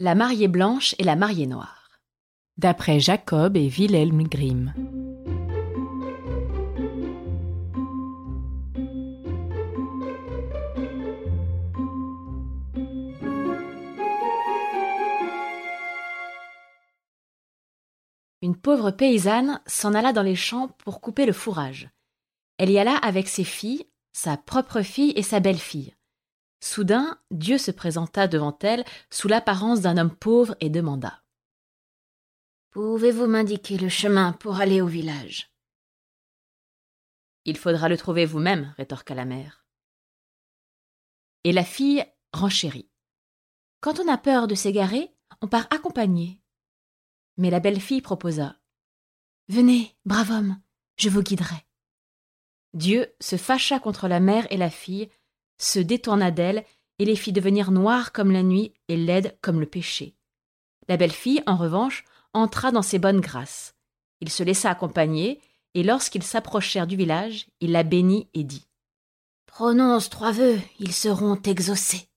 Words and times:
La 0.00 0.14
mariée 0.14 0.48
blanche 0.48 0.94
et 0.98 1.04
la 1.04 1.16
mariée 1.16 1.46
noire. 1.46 1.90
D'après 2.56 2.98
Jacob 2.98 3.56
et 3.56 3.68
Wilhelm 3.68 4.24
Grimm. 4.24 4.74
Une 18.40 18.56
pauvre 18.56 18.90
paysanne 18.90 19.60
s'en 19.66 19.94
alla 19.94 20.12
dans 20.12 20.22
les 20.22 20.34
champs 20.34 20.68
pour 20.78 21.00
couper 21.00 21.26
le 21.26 21.32
fourrage. 21.32 21.90
Elle 22.58 22.70
y 22.70 22.78
alla 22.78 22.96
avec 22.96 23.28
ses 23.28 23.44
filles, 23.44 23.86
sa 24.12 24.36
propre 24.36 24.82
fille 24.82 25.12
et 25.14 25.22
sa 25.22 25.38
belle-fille. 25.38 25.94
Soudain, 26.62 27.18
Dieu 27.32 27.58
se 27.58 27.72
présenta 27.72 28.28
devant 28.28 28.56
elle 28.62 28.84
sous 29.10 29.26
l'apparence 29.26 29.80
d'un 29.80 29.98
homme 29.98 30.14
pauvre 30.14 30.54
et 30.60 30.70
demanda 30.70 31.24
Pouvez-vous 32.70 33.26
m'indiquer 33.26 33.76
le 33.76 33.88
chemin 33.88 34.32
pour 34.32 34.60
aller 34.60 34.80
au 34.80 34.86
village? 34.86 35.52
Il 37.44 37.58
faudra 37.58 37.88
le 37.88 37.98
trouver 37.98 38.26
vous-même, 38.26 38.72
rétorqua 38.76 39.16
la 39.16 39.24
mère. 39.24 39.66
Et 41.42 41.50
la 41.50 41.64
fille 41.64 42.06
renchérit. 42.32 42.88
Quand 43.80 43.98
on 43.98 44.06
a 44.06 44.16
peur 44.16 44.46
de 44.46 44.54
s'égarer, 44.54 45.12
on 45.40 45.48
part 45.48 45.66
accompagné. 45.70 46.40
Mais 47.38 47.50
la 47.50 47.58
belle-fille 47.58 48.02
proposa. 48.02 48.56
Venez, 49.48 49.96
brave 50.04 50.30
homme, 50.30 50.62
je 50.96 51.08
vous 51.08 51.22
guiderai. 51.22 51.66
Dieu 52.72 53.12
se 53.20 53.36
fâcha 53.36 53.80
contre 53.80 54.06
la 54.06 54.20
mère 54.20 54.46
et 54.50 54.56
la 54.56 54.70
fille, 54.70 55.10
se 55.62 55.78
détourna 55.78 56.30
d'elle 56.30 56.64
et 56.98 57.04
les 57.04 57.16
fit 57.16 57.32
devenir 57.32 57.70
noires 57.70 58.12
comme 58.12 58.30
la 58.30 58.42
nuit 58.42 58.72
et 58.88 58.96
laides 58.96 59.36
comme 59.40 59.60
le 59.60 59.66
péché. 59.66 60.14
La 60.88 60.96
belle-fille, 60.96 61.42
en 61.46 61.56
revanche, 61.56 62.04
entra 62.34 62.72
dans 62.72 62.82
ses 62.82 62.98
bonnes 62.98 63.20
grâces. 63.20 63.74
Il 64.20 64.28
se 64.28 64.42
laissa 64.42 64.70
accompagner, 64.70 65.40
et 65.74 65.82
lorsqu'ils 65.82 66.22
s'approchèrent 66.22 66.86
du 66.86 66.96
village, 66.96 67.46
il 67.60 67.72
la 67.72 67.82
bénit 67.82 68.28
et 68.34 68.44
dit 68.44 68.66
Prononce 69.46 70.10
trois 70.10 70.32
vœux, 70.32 70.58
ils 70.78 70.92
seront 70.92 71.40
exaucés. 71.42 72.08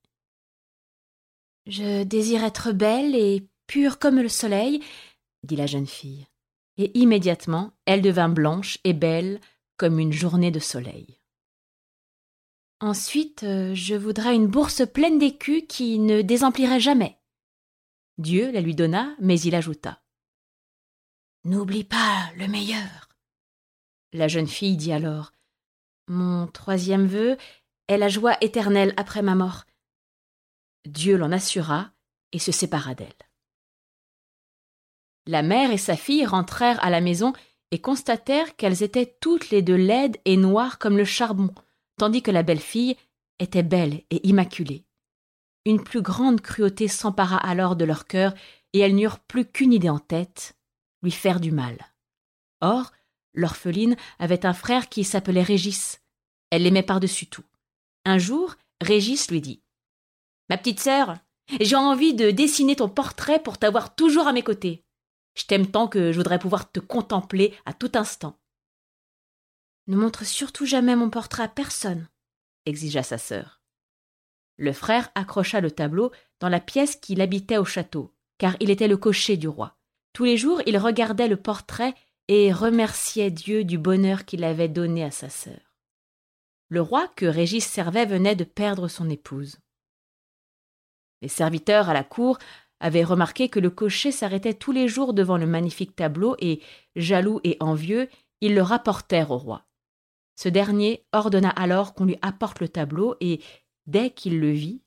Je 1.68 2.04
désire 2.04 2.44
être 2.44 2.72
belle 2.72 3.16
et 3.16 3.48
pure 3.68 4.00
comme 4.00 4.20
le 4.20 4.30
soleil, 4.30 4.82
dit 5.44 5.56
la 5.56 5.68
jeune 5.68 5.88
fille. 5.88 6.28
Et 6.78 6.98
immédiatement, 6.98 7.72
elle 7.86 8.02
devint 8.02 8.30
blanche 8.30 8.78
et 8.84 8.94
belle 8.94 9.40
comme 9.78 10.00
une 10.00 10.14
journée 10.14 10.52
de 10.52 10.60
soleil. 10.60 11.20
Ensuite, 12.82 13.44
euh, 13.44 13.74
je 13.74 13.96
voudrais 13.96 14.36
une 14.36 14.48
bourse 14.48 14.86
pleine 14.86 15.18
d'écus 15.18 15.64
qui 15.68 15.98
ne 15.98 16.22
désemplirait 16.22 16.80
jamais. 16.80 17.18
Dieu 18.18 18.52
la 18.52 18.62
lui 18.62 18.76
donna, 18.76 19.16
mais 19.20 19.40
il 19.40 19.56
ajouta. 19.56 20.02
N'oublie 21.46 21.84
pas 21.84 22.32
le 22.38 22.48
meilleur. 22.48 23.10
La 24.14 24.28
jeune 24.28 24.48
fille 24.48 24.78
dit 24.78 24.92
alors. 24.92 25.32
Mon 26.08 26.48
troisième 26.48 27.08
vœu 27.08 27.38
est 27.88 27.98
la 27.98 28.10
joie 28.10 28.38
éternelle 28.42 28.94
après 28.98 29.22
ma 29.22 29.36
mort. 29.36 29.66
Dieu 30.86 31.18
l'en 31.18 31.32
assura 31.32 31.92
et 32.32 32.40
se 32.40 32.52
sépara 32.52 32.94
d'elle. 32.94 33.08
La 35.28 35.42
mère 35.42 35.72
et 35.72 35.78
sa 35.78 35.96
fille 35.96 36.26
rentrèrent 36.26 36.84
à 36.84 36.90
la 36.90 37.02
maison 37.02 37.34
et 37.72 37.80
constatèrent 37.80 38.56
qu'elles 38.56 38.84
étaient 38.84 39.18
toutes 39.20 39.50
les 39.50 39.62
deux 39.62 39.76
laides 39.76 40.18
et 40.26 40.38
noires 40.38 40.78
comme 40.78 40.98
le 40.98 41.06
charbon, 41.06 41.54
tandis 41.98 42.22
que 42.22 42.32
la 42.32 42.44
belle-fille 42.44 42.96
était 43.40 43.64
belle 43.64 44.02
et 44.10 44.28
immaculée. 44.28 44.86
Une 45.66 45.84
plus 45.84 46.02
grande 46.02 46.42
cruauté 46.42 46.88
s'empara 46.88 47.38
alors 47.38 47.76
de 47.76 47.86
leur 47.86 48.06
cœur, 48.06 48.34
et 48.74 48.80
elles 48.80 48.96
n'eurent 48.96 49.20
plus 49.20 49.46
qu'une 49.46 49.74
idée 49.74 49.90
en 49.90 50.00
tête 50.00 50.56
lui 51.02 51.12
faire 51.12 51.40
du 51.40 51.52
mal. 51.52 51.78
Or, 52.62 52.92
l'orpheline 53.34 53.96
avait 54.20 54.46
un 54.46 54.54
frère 54.54 54.90
qui 54.90 55.04
s'appelait 55.04 55.44
Régis. 55.44 56.02
Elle 56.50 56.64
l'aimait 56.64 56.84
par-dessus 56.84 57.28
tout. 57.28 57.44
Un 58.06 58.18
jour, 58.18 58.56
Régis 58.82 59.30
lui 59.30 59.42
dit 59.42 59.62
Ma 60.50 60.58
petite 60.58 60.80
sœur, 60.80 61.18
j'ai 61.60 61.76
envie 61.76 62.14
de 62.14 62.32
dessiner 62.32 62.76
ton 62.76 62.90
portrait 62.90 63.42
pour 63.42 63.58
t'avoir 63.58 63.96
toujours 63.96 64.28
à 64.28 64.34
mes 64.34 64.44
côtés. 64.44 64.84
Je 65.36 65.46
t'aime 65.46 65.68
tant 65.68 65.88
que 65.88 66.12
je 66.12 66.18
voudrais 66.18 66.40
pouvoir 66.40 66.72
te 66.72 66.80
contempler 66.80 67.54
à 67.66 67.74
tout 67.74 67.92
instant. 67.96 68.38
Ne 69.88 69.96
montre 69.96 70.26
surtout 70.26 70.66
jamais 70.66 70.96
mon 70.96 71.10
portrait 71.10 71.44
à 71.44 71.48
personne, 71.48 72.08
exigea 72.66 73.04
sa 73.04 73.18
sœur. 73.18 73.62
Le 74.58 74.74
frère 74.74 75.12
accrocha 75.16 75.62
le 75.62 75.70
tableau 75.70 76.12
dans 76.40 76.50
la 76.50 76.60
pièce 76.60 76.96
qu'il 76.96 77.22
habitait 77.22 77.58
au 77.58 77.66
château, 77.66 78.14
car 78.38 78.56
il 78.60 78.70
était 78.70 78.88
le 78.88 78.98
cocher 78.98 79.38
du 79.38 79.48
roi. 79.48 79.78
Tous 80.14 80.24
les 80.24 80.38
jours, 80.38 80.62
il 80.66 80.78
regardait 80.78 81.28
le 81.28 81.38
portrait 81.38 81.94
et 82.28 82.52
remerciait 82.52 83.32
Dieu 83.32 83.64
du 83.64 83.78
bonheur 83.78 84.26
qu'il 84.26 84.44
avait 84.44 84.70
donné 84.70 85.04
à 85.04 85.12
sa 85.12 85.30
sœur. 85.30 85.60
Le 86.70 86.82
roi 86.82 87.08
que 87.16 87.26
Régis 87.26 87.66
servait 87.66 88.06
venait 88.06 88.36
de 88.36 88.44
perdre 88.44 88.88
son 88.88 89.10
épouse. 89.10 89.60
Les 91.22 91.28
serviteurs 91.28 91.90
à 91.90 91.94
la 91.94 92.04
cour 92.04 92.40
avaient 92.80 93.04
remarqué 93.04 93.50
que 93.50 93.60
le 93.60 93.70
cocher 93.70 94.12
s'arrêtait 94.12 94.54
tous 94.54 94.72
les 94.72 94.88
jours 94.88 95.14
devant 95.14 95.38
le 95.38 95.46
magnifique 95.46 95.96
tableau 95.96 96.36
et, 96.40 96.62
jaloux 96.96 97.40
et 97.44 97.58
envieux, 97.60 98.10
ils 98.42 98.56
le 98.56 98.62
rapportèrent 98.62 99.32
au 99.32 99.38
roi. 99.38 99.66
Ce 100.36 100.50
dernier 100.50 101.06
ordonna 101.14 101.50
alors 101.50 101.94
qu'on 101.94 102.06
lui 102.06 102.18
apporte 102.22 102.60
le 102.60 102.68
tableau 102.68 103.16
et, 103.22 103.42
dès 103.88 104.12
qu'il 104.12 104.40
le 104.40 104.52
vit, 104.52 104.82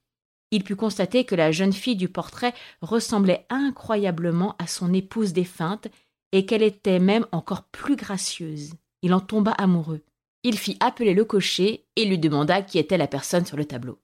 il 0.51 0.65
put 0.65 0.77
constater 0.77 1.25
que 1.25 1.35
la 1.35 1.53
jeune 1.53 1.73
fille 1.73 1.97
du 1.97 2.09
portrait 2.09 2.55
ressemblait 2.81 3.47
incroyablement 3.51 4.57
à 4.59 4.67
son 4.67 4.93
épouse 4.95 5.33
défunte 5.33 5.89
et 6.33 6.47
qu'elle 6.47 6.63
était 6.63 6.99
même 6.99 7.27
encore 7.33 7.65
plus 7.65 7.97
gracieuse. 7.97 8.73
Il 9.03 9.15
en 9.15 9.21
tomba 9.21 9.53
amoureux. 9.53 10.03
Il 10.43 10.59
fit 10.59 10.77
appeler 10.81 11.15
le 11.15 11.25
cocher 11.25 11.87
et 11.97 12.05
lui 12.05 12.19
demanda 12.19 12.63
qui 12.63 12.79
était 12.79 12.99
la 12.99 13.07
personne 13.07 13.45
sur 13.45 13.57
le 13.57 13.65
tableau. 13.65 13.99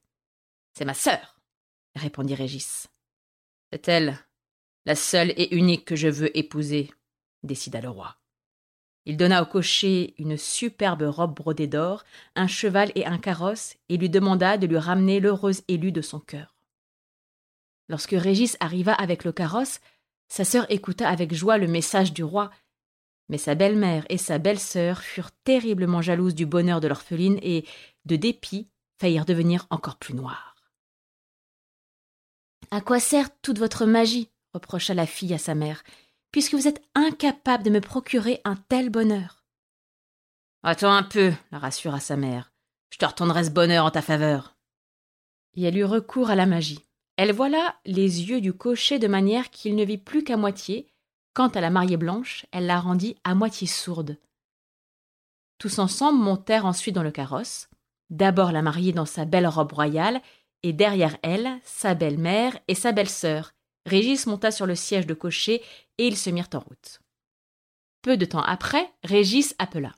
C'est 0.73 0.85
ma 0.85 0.93
sœur, 0.93 1.39
répondit 1.95 2.35
Régis. 2.35 2.87
C'est 3.71 3.87
elle, 3.87 4.19
la 4.85 4.95
seule 4.95 5.33
et 5.37 5.55
unique 5.55 5.85
que 5.85 5.95
je 5.95 6.07
veux 6.07 6.37
épouser, 6.37 6.91
décida 7.43 7.81
le 7.81 7.89
roi. 7.89 8.17
Il 9.05 9.17
donna 9.17 9.43
au 9.43 9.45
cocher 9.45 10.15
une 10.17 10.37
superbe 10.37 11.03
robe 11.03 11.35
brodée 11.35 11.67
d'or, 11.67 12.03
un 12.35 12.47
cheval 12.47 12.91
et 12.95 13.05
un 13.05 13.19
carrosse, 13.19 13.75
et 13.87 13.97
lui 13.97 14.09
demanda 14.09 14.57
de 14.57 14.65
lui 14.65 14.77
ramener 14.77 15.19
l'heureuse 15.19 15.61
élue 15.67 15.91
de 15.91 16.01
son 16.01 16.19
cœur. 16.19 16.55
Lorsque 17.87 18.15
Régis 18.17 18.57
arriva 18.59 18.93
avec 18.93 19.23
le 19.23 19.31
carrosse, 19.31 19.79
sa 20.27 20.43
sœur 20.43 20.65
écouta 20.71 21.07
avec 21.07 21.35
joie 21.35 21.59
le 21.59 21.67
message 21.67 22.13
du 22.13 22.23
roi, 22.23 22.49
mais 23.29 23.37
sa 23.37 23.53
belle-mère 23.53 24.05
et 24.09 24.17
sa 24.17 24.39
belle-sœur 24.39 25.01
furent 25.01 25.31
terriblement 25.43 26.01
jalouses 26.01 26.35
du 26.35 26.47
bonheur 26.47 26.81
de 26.81 26.87
l'orpheline 26.87 27.39
et, 27.43 27.65
de 28.05 28.15
dépit, 28.15 28.67
faillirent 28.99 29.25
devenir 29.25 29.67
encore 29.69 29.97
plus 29.97 30.15
noires. 30.15 30.55
À 32.71 32.81
quoi 32.81 32.99
sert 32.99 33.29
toute 33.41 33.59
votre 33.59 33.85
magie? 33.85 34.29
reprocha 34.53 34.93
la 34.93 35.05
fille 35.05 35.33
à 35.33 35.37
sa 35.37 35.53
mère 35.53 35.83
puisque 36.35 36.53
vous 36.53 36.67
êtes 36.67 36.83
incapable 36.95 37.63
de 37.63 37.69
me 37.69 37.79
procurer 37.79 38.41
un 38.43 38.57
tel 38.57 38.89
bonheur. 38.89 39.45
Attends 40.63 40.91
un 40.91 41.01
peu, 41.01 41.31
la 41.53 41.59
rassura 41.59 42.01
sa 42.01 42.17
mère. 42.17 42.51
Je 42.89 42.97
te 42.97 43.05
retournerai 43.05 43.45
ce 43.45 43.51
bonheur 43.51 43.85
en 43.85 43.89
ta 43.89 44.01
faveur. 44.01 44.57
Et 45.53 45.63
elle 45.63 45.77
eut 45.77 45.85
recours 45.85 46.29
à 46.29 46.35
la 46.35 46.45
magie. 46.45 46.83
Elle 47.15 47.31
voila 47.31 47.77
les 47.85 48.23
yeux 48.23 48.41
du 48.41 48.51
cocher 48.51 48.99
de 48.99 49.07
manière 49.07 49.49
qu'il 49.49 49.77
ne 49.77 49.85
vit 49.85 49.97
plus 49.97 50.25
qu'à 50.25 50.35
moitié. 50.35 50.89
Quant 51.33 51.47
à 51.47 51.61
la 51.61 51.69
mariée 51.69 51.95
blanche, 51.95 52.45
elle 52.51 52.65
la 52.65 52.81
rendit 52.81 53.15
à 53.23 53.33
moitié 53.33 53.65
sourde. 53.65 54.17
Tous 55.57 55.79
ensemble 55.79 56.19
montèrent 56.19 56.65
ensuite 56.65 56.95
dans 56.95 57.01
le 57.01 57.11
carrosse. 57.11 57.69
D'abord 58.09 58.51
la 58.51 58.61
mariée 58.61 58.91
dans 58.91 59.05
sa 59.05 59.23
belle 59.23 59.47
robe 59.47 59.71
royale, 59.71 60.21
et 60.63 60.73
derrière 60.73 61.15
elle, 61.21 61.61
sa 61.63 61.93
belle-mère 61.95 62.59
et 62.67 62.75
sa 62.75 62.91
belle-sœur, 62.91 63.54
Régis 63.85 64.25
monta 64.25 64.51
sur 64.51 64.65
le 64.65 64.75
siège 64.75 65.05
de 65.05 65.13
cocher 65.13 65.63
et 65.97 66.07
ils 66.07 66.17
se 66.17 66.29
mirent 66.29 66.49
en 66.53 66.59
route. 66.59 66.99
Peu 68.01 68.17
de 68.17 68.25
temps 68.25 68.41
après, 68.41 68.91
Régis 69.03 69.55
appela. 69.59 69.93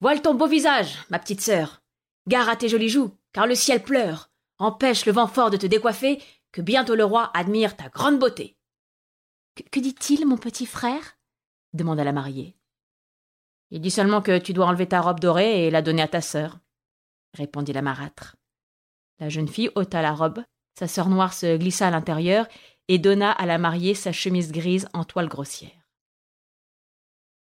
Voile 0.00 0.22
ton 0.22 0.34
beau 0.34 0.46
visage, 0.46 0.98
ma 1.10 1.18
petite 1.18 1.40
sœur. 1.40 1.82
Gare 2.28 2.48
à 2.48 2.56
tes 2.56 2.68
jolies 2.68 2.88
joues, 2.88 3.16
car 3.32 3.46
le 3.46 3.54
ciel 3.54 3.82
pleure. 3.82 4.30
Empêche 4.58 5.06
le 5.06 5.12
vent 5.12 5.26
fort 5.26 5.50
de 5.50 5.56
te 5.56 5.66
décoiffer, 5.66 6.22
que 6.52 6.60
bientôt 6.60 6.94
le 6.94 7.04
roi 7.04 7.30
admire 7.34 7.76
ta 7.76 7.88
grande 7.88 8.18
beauté. 8.18 8.56
Que, 9.70 9.80
dit-il, 9.80 10.26
mon 10.26 10.36
petit 10.36 10.66
frère? 10.66 11.18
demanda 11.72 12.04
la 12.04 12.12
mariée. 12.12 12.56
Il 13.70 13.80
dit 13.80 13.90
seulement 13.90 14.22
que 14.22 14.38
tu 14.38 14.52
dois 14.52 14.66
enlever 14.66 14.88
ta 14.88 15.00
robe 15.00 15.20
dorée 15.20 15.66
et 15.66 15.70
la 15.70 15.82
donner 15.82 16.02
à 16.02 16.08
ta 16.08 16.20
sœur, 16.20 16.58
répondit 17.34 17.72
la 17.72 17.82
marâtre. 17.82 18.36
La 19.18 19.28
jeune 19.28 19.48
fille 19.48 19.70
ôta 19.74 20.02
la 20.02 20.12
robe, 20.12 20.42
sa 20.78 20.86
sœur 20.86 21.08
noire 21.08 21.32
se 21.32 21.56
glissa 21.56 21.88
à 21.88 21.90
l'intérieur 21.90 22.46
et 22.88 22.98
donna 22.98 23.32
à 23.32 23.46
la 23.46 23.58
mariée 23.58 23.94
sa 23.94 24.12
chemise 24.12 24.52
grise 24.52 24.88
en 24.92 25.04
toile 25.04 25.28
grossière. 25.28 25.90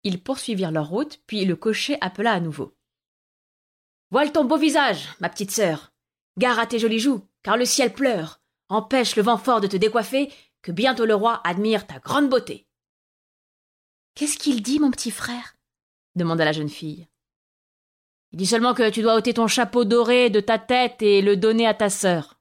Ils 0.04 0.22
poursuivirent 0.22 0.72
leur 0.72 0.88
route, 0.88 1.20
puis 1.26 1.46
le 1.46 1.56
cocher 1.56 1.98
appela 2.02 2.32
à 2.32 2.40
nouveau. 2.40 2.78
Voile 4.12 4.32
ton 4.32 4.46
beau 4.46 4.58
visage, 4.58 5.10
ma 5.20 5.30
petite 5.30 5.52
sœur. 5.52 5.92
Gare 6.38 6.60
à 6.60 6.68
tes 6.68 6.78
jolies 6.78 7.00
joues, 7.00 7.28
car 7.42 7.58
le 7.58 7.66
ciel 7.66 7.92
pleure. 7.94 8.40
empêche 8.70 9.16
le 9.16 9.24
vent 9.24 9.38
fort 9.38 9.62
de 9.62 9.68
te 9.68 9.78
décoiffer, 9.78 10.32
que 10.62 10.72
bientôt 10.72 11.06
le 11.06 11.16
roi 11.16 11.42
admire 11.44 11.88
ta 11.88 12.00
grande 12.00 12.30
beauté. 12.30 12.68
Qu'est-ce 14.16 14.38
qu'il 14.38 14.62
dit, 14.62 14.80
mon 14.80 14.92
petit 14.92 15.12
frère? 15.12 15.56
demanda 16.16 16.46
la 16.46 16.52
jeune 16.52 16.70
fille. 16.70 17.08
Il 18.32 18.38
dit 18.38 18.46
seulement 18.46 18.74
que 18.74 18.90
tu 18.90 19.02
dois 19.02 19.16
ôter 19.16 19.34
ton 19.34 19.48
chapeau 19.48 19.86
doré 19.86 20.30
de 20.30 20.40
ta 20.40 20.60
tête 20.60 21.02
et 21.02 21.22
le 21.22 21.38
donner 21.38 21.68
à 21.68 21.74
ta 21.74 21.90
sœur. 21.90 22.35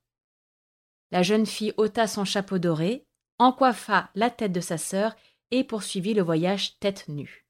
La 1.15 1.23
jeune 1.23 1.47
fille 1.47 1.73
ôta 1.77 2.09
son 2.09 2.25
chapeau 2.25 2.59
doré, 2.59 3.07
encoiffa 3.39 4.11
la 4.17 4.31
tête 4.31 4.51
de 4.51 4.61
sa 4.61 4.79
sœur 4.79 5.15
et 5.53 5.63
poursuivit 5.63 6.13
le 6.13 6.23
voyage 6.23 6.77
tête 6.81 7.07
nue. 7.07 7.47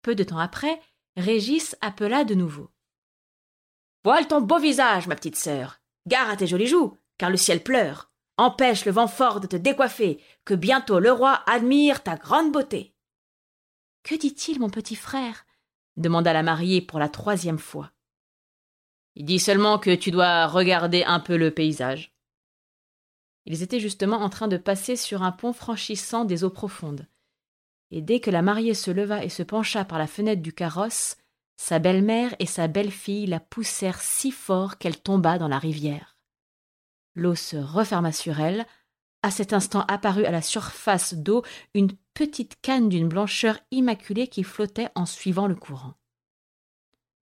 Peu 0.00 0.14
de 0.14 0.24
temps 0.24 0.38
après, 0.38 0.80
Régis 1.14 1.76
appela 1.82 2.24
de 2.24 2.34
nouveau. 2.34 2.70
Voile 4.02 4.26
ton 4.26 4.40
beau 4.40 4.58
visage, 4.58 5.08
ma 5.08 5.14
petite 5.14 5.36
sœur. 5.36 5.82
Gare 6.06 6.30
à 6.30 6.36
tes 6.38 6.46
jolies 6.46 6.68
joues, 6.68 6.96
car 7.18 7.28
le 7.28 7.36
ciel 7.36 7.62
pleure. 7.62 8.10
Empêche 8.38 8.86
le 8.86 8.92
vent 8.92 9.08
fort 9.08 9.40
de 9.40 9.46
te 9.46 9.56
décoiffer, 9.56 10.18
que 10.46 10.54
bientôt 10.54 10.98
le 10.98 11.12
roi 11.12 11.42
admire 11.46 12.02
ta 12.02 12.16
grande 12.16 12.50
beauté. 12.50 12.94
Que 14.04 14.14
dit-il, 14.14 14.58
mon 14.58 14.70
petit 14.70 14.96
frère? 14.96 15.44
demanda 15.98 16.32
la 16.32 16.42
mariée 16.42 16.80
pour 16.80 16.98
la 16.98 17.10
troisième 17.10 17.58
fois. 17.58 17.90
Il 19.16 19.26
dit 19.26 19.38
seulement 19.38 19.78
que 19.78 19.94
tu 19.94 20.10
dois 20.10 20.46
regarder 20.46 21.04
un 21.04 21.20
peu 21.20 21.36
le 21.36 21.50
paysage. 21.50 22.15
Ils 23.46 23.62
étaient 23.62 23.80
justement 23.80 24.18
en 24.18 24.28
train 24.28 24.48
de 24.48 24.56
passer 24.56 24.96
sur 24.96 25.22
un 25.22 25.32
pont 25.32 25.52
franchissant 25.52 26.24
des 26.24 26.44
eaux 26.44 26.50
profondes. 26.50 27.06
Et 27.92 28.02
dès 28.02 28.18
que 28.18 28.30
la 28.30 28.42
mariée 28.42 28.74
se 28.74 28.90
leva 28.90 29.24
et 29.24 29.28
se 29.28 29.44
pencha 29.44 29.84
par 29.84 29.98
la 29.98 30.08
fenêtre 30.08 30.42
du 30.42 30.52
carrosse, 30.52 31.16
sa 31.56 31.78
belle-mère 31.78 32.34
et 32.38 32.46
sa 32.46 32.66
belle-fille 32.66 33.26
la 33.26 33.40
poussèrent 33.40 34.02
si 34.02 34.32
fort 34.32 34.78
qu'elle 34.78 35.00
tomba 35.00 35.38
dans 35.38 35.48
la 35.48 35.58
rivière. 35.58 36.16
L'eau 37.14 37.34
se 37.34 37.56
referma 37.56 38.12
sur 38.12 38.40
elle. 38.40 38.66
À 39.22 39.30
cet 39.30 39.52
instant 39.52 39.84
apparut 39.88 40.26
à 40.26 40.30
la 40.30 40.42
surface 40.42 41.14
d'eau 41.14 41.42
une 41.72 41.92
petite 42.14 42.60
canne 42.60 42.88
d'une 42.88 43.08
blancheur 43.08 43.58
immaculée 43.70 44.28
qui 44.28 44.42
flottait 44.42 44.90
en 44.94 45.06
suivant 45.06 45.46
le 45.46 45.54
courant. 45.54 45.94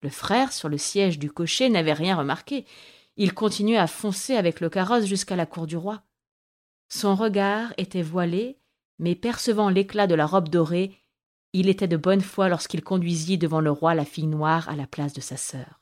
Le 0.03 0.11
frère, 0.11 0.53
sur 0.53 0.69
le 0.69 0.79
siège 0.79 1.19
du 1.19 1.31
cocher, 1.31 1.69
n'avait 1.69 1.93
rien 1.93 2.17
remarqué. 2.17 2.67
Il 3.17 3.33
continuait 3.33 3.79
à 3.79 3.87
foncer 3.87 4.37
avec 4.37 4.61
le 4.61 4.69
carrosse 4.69 5.07
jusqu'à 5.07 5.37
la 5.37 5.47
cour 5.47 5.67
du 5.67 5.77
roi. 5.77 6.03
Son 6.89 7.15
regard 7.15 7.73
était 7.77 8.03
voilé, 8.03 8.59
mais 8.99 9.15
percevant 9.15 9.69
l'éclat 9.69 10.07
de 10.07 10.15
la 10.15 10.27
robe 10.27 10.49
dorée, 10.49 10.97
il 11.53 11.69
était 11.69 11.89
de 11.89 11.97
bonne 11.97 12.21
foi 12.21 12.49
lorsqu'il 12.49 12.83
conduisit 12.83 13.39
devant 13.39 13.61
le 13.61 13.71
roi 13.71 13.95
la 13.95 14.05
fille 14.05 14.27
noire 14.27 14.69
à 14.69 14.77
la 14.77 14.87
place 14.87 15.13
de 15.13 15.21
sa 15.21 15.37
sœur. 15.37 15.81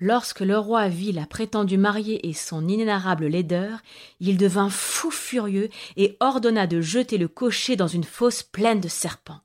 Lorsque 0.00 0.40
le 0.40 0.58
roi 0.58 0.88
vit 0.88 1.12
la 1.12 1.26
prétendue 1.26 1.78
mariée 1.78 2.28
et 2.28 2.32
son 2.32 2.66
inénarrable 2.66 3.26
laideur, 3.26 3.78
il 4.18 4.36
devint 4.36 4.68
fou 4.68 5.10
furieux 5.10 5.70
et 5.96 6.16
ordonna 6.18 6.66
de 6.66 6.80
jeter 6.80 7.16
le 7.16 7.28
cocher 7.28 7.76
dans 7.76 7.86
une 7.86 8.04
fosse 8.04 8.42
pleine 8.42 8.80
de 8.80 8.88
serpents. 8.88 9.40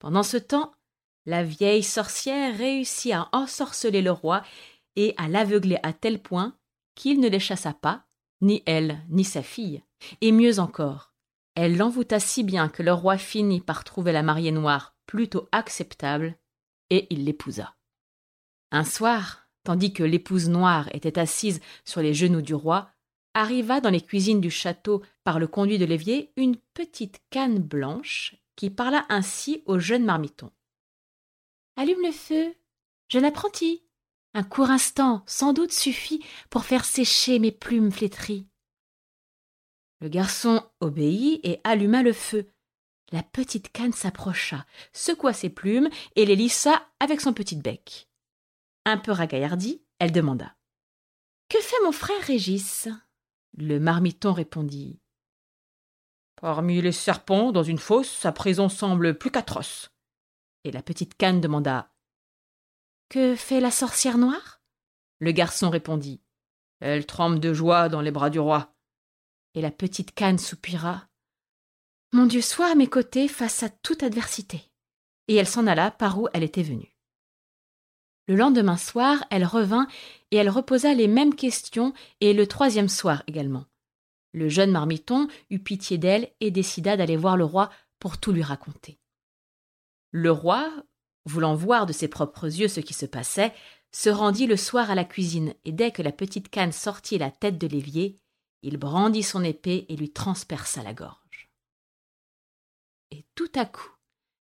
Pendant 0.00 0.24
ce 0.24 0.36
temps, 0.36 0.74
la 1.26 1.44
vieille 1.44 1.84
sorcière 1.84 2.58
réussit 2.58 3.12
à 3.12 3.28
ensorceler 3.32 4.02
le 4.02 4.10
roi 4.10 4.42
et 4.96 5.14
à 5.16 5.28
l'aveugler 5.28 5.78
à 5.82 5.92
tel 5.92 6.20
point 6.20 6.56
qu'il 6.96 7.20
ne 7.20 7.28
les 7.28 7.40
chassa 7.40 7.72
pas, 7.72 8.04
ni 8.44 8.62
elle, 8.66 9.02
ni 9.08 9.24
sa 9.24 9.42
fille, 9.42 9.82
et 10.20 10.30
mieux 10.30 10.60
encore, 10.60 11.12
elle 11.54 11.76
l'envoûta 11.76 12.20
si 12.20 12.44
bien 12.44 12.68
que 12.68 12.82
le 12.82 12.92
roi 12.92 13.16
finit 13.16 13.60
par 13.60 13.84
trouver 13.84 14.12
la 14.12 14.22
mariée 14.22 14.52
noire 14.52 14.94
plutôt 15.06 15.48
acceptable, 15.50 16.36
et 16.90 17.06
il 17.10 17.24
l'épousa. 17.24 17.74
Un 18.70 18.84
soir, 18.84 19.48
tandis 19.64 19.92
que 19.92 20.02
l'épouse 20.02 20.48
noire 20.48 20.88
était 20.92 21.18
assise 21.18 21.60
sur 21.84 22.02
les 22.02 22.12
genoux 22.12 22.42
du 22.42 22.54
roi, 22.54 22.90
arriva 23.32 23.80
dans 23.80 23.90
les 23.90 24.00
cuisines 24.00 24.40
du 24.40 24.50
château 24.50 25.02
par 25.24 25.38
le 25.38 25.46
conduit 25.46 25.78
de 25.78 25.84
l'évier 25.84 26.32
une 26.36 26.56
petite 26.74 27.20
canne 27.30 27.58
blanche 27.58 28.36
qui 28.56 28.70
parla 28.70 29.06
ainsi 29.08 29.62
au 29.66 29.78
jeune 29.78 30.04
marmiton. 30.04 30.50
Allume 31.76 32.02
le 32.04 32.12
feu, 32.12 32.54
jeune 33.08 33.24
apprenti. 33.24 33.82
Un 34.34 34.42
court 34.42 34.70
instant, 34.70 35.22
sans 35.26 35.52
doute, 35.52 35.72
suffit 35.72 36.24
pour 36.50 36.64
faire 36.64 36.84
sécher 36.84 37.38
mes 37.38 37.52
plumes 37.52 37.92
flétries. 37.92 38.48
Le 40.00 40.08
garçon 40.08 40.68
obéit 40.80 41.40
et 41.44 41.60
alluma 41.62 42.02
le 42.02 42.12
feu. 42.12 42.50
La 43.12 43.22
petite 43.22 43.70
canne 43.70 43.92
s'approcha, 43.92 44.66
secoua 44.92 45.32
ses 45.32 45.50
plumes 45.50 45.88
et 46.16 46.26
les 46.26 46.34
lissa 46.34 46.84
avec 46.98 47.20
son 47.20 47.32
petit 47.32 47.54
bec. 47.54 48.08
Un 48.84 48.98
peu 48.98 49.12
ragaillardie, 49.12 49.82
elle 50.00 50.10
demanda. 50.12 50.56
Que 51.48 51.60
fait 51.60 51.80
mon 51.84 51.92
frère 51.92 52.20
Régis? 52.22 52.88
Le 53.56 53.78
marmiton 53.78 54.32
répondit. 54.32 54.98
Parmi 56.34 56.82
les 56.82 56.92
serpents, 56.92 57.52
dans 57.52 57.62
une 57.62 57.78
fosse, 57.78 58.10
sa 58.10 58.32
prison 58.32 58.68
semble 58.68 59.16
plus 59.16 59.30
qu'atroce. 59.30 59.92
Et 60.64 60.72
la 60.72 60.82
petite 60.82 61.16
canne 61.16 61.40
demanda. 61.40 61.93
Que 63.08 63.36
fait 63.36 63.60
la 63.60 63.70
sorcière 63.70 64.18
noire? 64.18 64.62
Le 65.18 65.32
garçon 65.32 65.70
répondit. 65.70 66.20
Elle 66.80 67.06
tremble 67.06 67.40
de 67.40 67.54
joie 67.54 67.88
dans 67.88 68.00
les 68.00 68.10
bras 68.10 68.30
du 68.30 68.38
roi 68.38 68.74
et 69.54 69.60
la 69.60 69.70
petite 69.70 70.14
canne 70.14 70.38
soupira. 70.38 71.08
Mon 72.12 72.26
Dieu 72.26 72.42
soit 72.42 72.70
à 72.70 72.74
mes 72.74 72.88
côtés 72.88 73.28
face 73.28 73.62
à 73.62 73.70
toute 73.70 74.02
adversité. 74.02 74.62
Et 75.28 75.36
elle 75.36 75.48
s'en 75.48 75.66
alla 75.66 75.90
par 75.90 76.20
où 76.20 76.28
elle 76.32 76.42
était 76.42 76.62
venue. 76.62 76.94
Le 78.26 78.36
lendemain 78.36 78.76
soir, 78.76 79.24
elle 79.30 79.44
revint 79.44 79.86
et 80.30 80.36
elle 80.36 80.50
reposa 80.50 80.94
les 80.94 81.08
mêmes 81.08 81.34
questions 81.34 81.92
et 82.20 82.32
le 82.32 82.46
troisième 82.46 82.88
soir 82.88 83.22
également. 83.26 83.66
Le 84.32 84.48
jeune 84.48 84.72
marmiton 84.72 85.28
eut 85.50 85.60
pitié 85.60 85.98
d'elle 85.98 86.30
et 86.40 86.50
décida 86.50 86.96
d'aller 86.96 87.16
voir 87.16 87.36
le 87.36 87.44
roi 87.44 87.70
pour 87.98 88.18
tout 88.18 88.32
lui 88.32 88.42
raconter. 88.42 88.98
Le 90.10 90.30
roi, 90.30 90.72
voulant 91.26 91.54
voir 91.54 91.86
de 91.86 91.92
ses 91.92 92.08
propres 92.08 92.46
yeux 92.46 92.68
ce 92.68 92.80
qui 92.80 92.94
se 92.94 93.06
passait, 93.06 93.52
se 93.92 94.10
rendit 94.10 94.46
le 94.46 94.56
soir 94.56 94.90
à 94.90 94.94
la 94.94 95.04
cuisine, 95.04 95.54
et 95.64 95.72
dès 95.72 95.92
que 95.92 96.02
la 96.02 96.12
petite 96.12 96.48
canne 96.48 96.72
sortit 96.72 97.18
la 97.18 97.30
tête 97.30 97.58
de 97.58 97.66
l'évier, 97.66 98.18
il 98.62 98.76
brandit 98.76 99.22
son 99.22 99.44
épée 99.44 99.86
et 99.88 99.96
lui 99.96 100.10
transperça 100.10 100.82
la 100.82 100.94
gorge. 100.94 101.50
Et 103.10 103.24
tout 103.34 103.50
à 103.54 103.66
coup, 103.66 103.94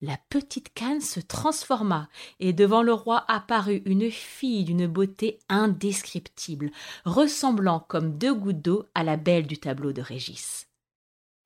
la 0.01 0.17
petite 0.29 0.73
canne 0.73 1.01
se 1.01 1.19
transforma, 1.19 2.09
et 2.39 2.53
devant 2.53 2.81
le 2.81 2.93
roi 2.93 3.23
apparut 3.27 3.81
une 3.85 4.09
fille 4.11 4.63
d'une 4.63 4.87
beauté 4.87 5.39
indescriptible, 5.47 6.71
ressemblant 7.05 7.79
comme 7.79 8.17
deux 8.17 8.33
gouttes 8.33 8.61
d'eau 8.61 8.85
à 8.93 9.03
la 9.03 9.17
belle 9.17 9.47
du 9.47 9.57
tableau 9.57 9.93
de 9.93 10.01
Régis. 10.01 10.67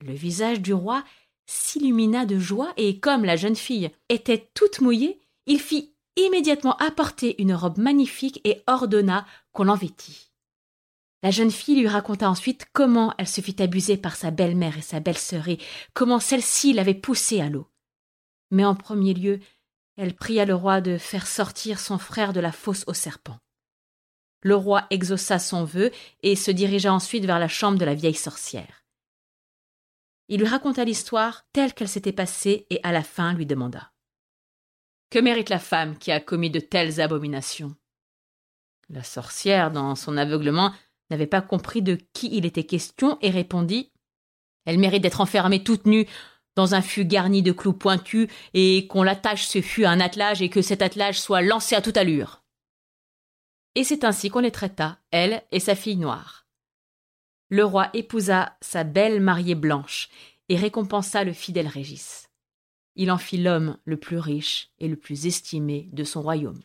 Le 0.00 0.12
visage 0.12 0.60
du 0.60 0.72
roi 0.72 1.04
s'illumina 1.46 2.26
de 2.26 2.38
joie, 2.38 2.72
et 2.76 2.98
comme 2.98 3.24
la 3.24 3.36
jeune 3.36 3.56
fille 3.56 3.90
était 4.08 4.50
toute 4.54 4.80
mouillée, 4.80 5.20
il 5.50 5.60
fit 5.60 5.92
immédiatement 6.14 6.76
apporter 6.76 7.42
une 7.42 7.54
robe 7.54 7.78
magnifique 7.78 8.40
et 8.44 8.62
ordonna 8.68 9.26
qu'on 9.50 9.64
l'en 9.64 9.74
vêtît. 9.74 10.30
La 11.24 11.32
jeune 11.32 11.50
fille 11.50 11.80
lui 11.80 11.88
raconta 11.88 12.30
ensuite 12.30 12.66
comment 12.72 13.12
elle 13.18 13.26
se 13.26 13.40
fit 13.40 13.60
abuser 13.60 13.96
par 13.96 14.14
sa 14.14 14.30
belle-mère 14.30 14.78
et 14.78 14.82
sa 14.82 15.00
belle-sœur 15.00 15.48
et 15.48 15.58
comment 15.92 16.20
celle-ci 16.20 16.72
l'avait 16.72 16.94
poussée 16.94 17.40
à 17.40 17.48
l'eau. 17.48 17.66
Mais 18.52 18.64
en 18.64 18.76
premier 18.76 19.12
lieu, 19.12 19.40
elle 19.96 20.14
pria 20.14 20.44
le 20.44 20.54
roi 20.54 20.80
de 20.80 20.98
faire 20.98 21.26
sortir 21.26 21.80
son 21.80 21.98
frère 21.98 22.32
de 22.32 22.38
la 22.38 22.52
fosse 22.52 22.84
aux 22.86 22.94
serpents. 22.94 23.40
Le 24.42 24.54
roi 24.54 24.86
exauça 24.90 25.40
son 25.40 25.64
vœu 25.64 25.90
et 26.22 26.36
se 26.36 26.52
dirigea 26.52 26.94
ensuite 26.94 27.24
vers 27.24 27.40
la 27.40 27.48
chambre 27.48 27.76
de 27.76 27.84
la 27.84 27.96
vieille 27.96 28.14
sorcière. 28.14 28.84
Il 30.28 30.38
lui 30.38 30.46
raconta 30.46 30.84
l'histoire 30.84 31.44
telle 31.52 31.74
qu'elle 31.74 31.88
s'était 31.88 32.12
passée 32.12 32.68
et 32.70 32.78
à 32.84 32.92
la 32.92 33.02
fin 33.02 33.34
lui 33.34 33.46
demanda 33.46 33.90
Que 35.10 35.18
mérite 35.18 35.48
la 35.48 35.58
femme 35.58 35.98
qui 35.98 36.12
a 36.12 36.20
commis 36.20 36.50
de 36.50 36.60
telles 36.60 37.00
abominations? 37.00 37.74
La 38.88 39.02
sorcière, 39.02 39.72
dans 39.72 39.96
son 39.96 40.16
aveuglement, 40.16 40.72
n'avait 41.10 41.26
pas 41.26 41.42
compris 41.42 41.82
de 41.82 41.98
qui 42.12 42.28
il 42.32 42.46
était 42.46 42.64
question 42.64 43.18
et 43.20 43.30
répondit 43.30 43.90
Elle 44.66 44.78
mérite 44.78 45.02
d'être 45.02 45.20
enfermée 45.20 45.64
toute 45.64 45.86
nue 45.86 46.06
dans 46.54 46.76
un 46.76 46.82
fût 46.82 47.04
garni 47.04 47.42
de 47.42 47.50
clous 47.50 47.72
pointus 47.72 48.28
et 48.54 48.86
qu'on 48.86 49.02
l'attache 49.02 49.46
ce 49.46 49.60
fût 49.60 49.84
à 49.84 49.90
un 49.90 49.98
attelage 49.98 50.42
et 50.42 50.48
que 50.48 50.62
cet 50.62 50.80
attelage 50.80 51.20
soit 51.20 51.42
lancé 51.42 51.74
à 51.74 51.82
toute 51.82 51.96
allure. 51.96 52.44
Et 53.74 53.82
c'est 53.82 54.04
ainsi 54.04 54.30
qu'on 54.30 54.40
les 54.40 54.50
traita, 54.52 54.98
elle 55.10 55.42
et 55.50 55.60
sa 55.60 55.74
fille 55.74 55.96
noire. 55.96 56.46
Le 57.48 57.64
roi 57.64 57.90
épousa 57.94 58.56
sa 58.60 58.84
belle 58.84 59.20
mariée 59.20 59.56
blanche 59.56 60.08
et 60.48 60.56
récompensa 60.56 61.24
le 61.24 61.32
fidèle 61.32 61.68
Régis. 61.68 62.29
Il 63.02 63.10
en 63.10 63.16
fit 63.16 63.38
l'homme 63.38 63.78
le 63.86 63.96
plus 63.96 64.18
riche 64.18 64.68
et 64.78 64.86
le 64.86 64.94
plus 64.94 65.26
estimé 65.26 65.88
de 65.94 66.04
son 66.04 66.20
royaume. 66.20 66.60